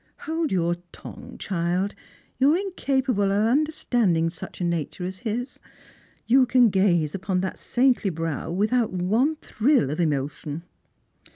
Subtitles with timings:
[0.25, 1.93] "Hold your tongue, child;
[2.39, 5.59] you are incapable of understand ing such a nature as his.
[6.25, 10.63] You can gaze upon that saintly brow •without one thrill of emotion."